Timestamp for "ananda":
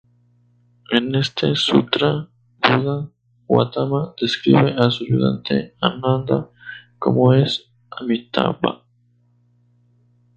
5.79-6.49